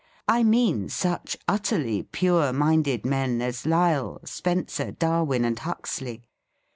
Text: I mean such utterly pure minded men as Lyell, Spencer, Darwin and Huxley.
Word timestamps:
I 0.27 0.41
mean 0.41 0.89
such 0.89 1.37
utterly 1.47 2.01
pure 2.01 2.51
minded 2.53 3.05
men 3.05 3.39
as 3.39 3.67
Lyell, 3.67 4.19
Spencer, 4.25 4.91
Darwin 4.91 5.45
and 5.45 5.59
Huxley. 5.59 6.23